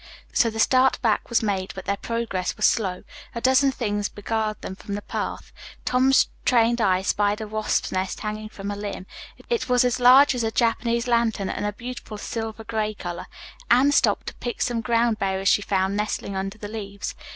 [0.33, 3.03] So the start back was made, but their progress was slow.
[3.35, 5.53] A dozen things beguiled them from the path.
[5.85, 9.05] Tom's trained eye spied a wasp's nest hanging from a limb.
[9.47, 13.27] It was as large as a Japanese lantern and a beautiful silver gray color.
[13.69, 17.13] Anne stopped to pick some ground berries she found nestling under the leaves.